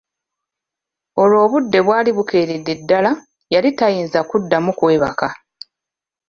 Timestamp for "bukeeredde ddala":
2.17-3.11